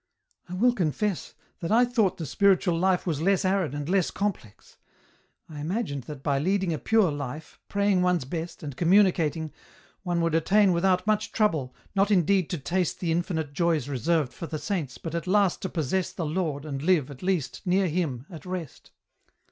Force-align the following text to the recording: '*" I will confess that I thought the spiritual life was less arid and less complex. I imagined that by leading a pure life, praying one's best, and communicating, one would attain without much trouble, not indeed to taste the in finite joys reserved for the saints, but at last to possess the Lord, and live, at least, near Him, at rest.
'*" 0.17 0.35
I 0.49 0.55
will 0.55 0.73
confess 0.73 1.35
that 1.59 1.71
I 1.71 1.85
thought 1.85 2.17
the 2.17 2.25
spiritual 2.25 2.75
life 2.75 3.05
was 3.05 3.21
less 3.21 3.45
arid 3.45 3.75
and 3.75 3.87
less 3.87 4.09
complex. 4.09 4.77
I 5.47 5.59
imagined 5.59 6.05
that 6.05 6.23
by 6.23 6.39
leading 6.39 6.73
a 6.73 6.79
pure 6.79 7.11
life, 7.11 7.59
praying 7.69 8.01
one's 8.01 8.25
best, 8.25 8.63
and 8.63 8.75
communicating, 8.75 9.53
one 10.01 10.19
would 10.21 10.33
attain 10.33 10.71
without 10.71 11.05
much 11.05 11.31
trouble, 11.31 11.75
not 11.93 12.09
indeed 12.09 12.49
to 12.49 12.57
taste 12.57 12.99
the 12.99 13.11
in 13.11 13.21
finite 13.21 13.53
joys 13.53 13.87
reserved 13.87 14.33
for 14.33 14.47
the 14.47 14.57
saints, 14.57 14.97
but 14.97 15.13
at 15.13 15.27
last 15.27 15.61
to 15.61 15.69
possess 15.69 16.11
the 16.11 16.25
Lord, 16.25 16.65
and 16.65 16.81
live, 16.81 17.11
at 17.11 17.21
least, 17.21 17.61
near 17.67 17.87
Him, 17.87 18.25
at 18.31 18.43
rest. 18.43 18.89